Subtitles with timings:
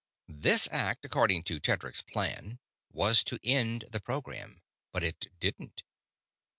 [0.27, 2.57] This act, according to Tedric's plan,
[2.91, 5.83] was to end the program but it didn't.